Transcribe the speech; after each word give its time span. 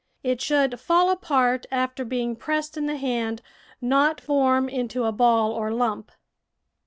It 0.23 0.41
should 0.41 0.79
fall 0.79 1.11
apart 1.11 1.67
after 1.69 2.03
being 2.03 2.35
pressed 2.35 2.75
in 2.75 2.87
the 2.87 2.95
hand, 2.97 3.43
not 3.79 4.19
form 4.19 4.67
into 4.67 5.03
a 5.03 5.11
ball 5.11 5.51
or 5.51 5.71
lump. 5.71 6.11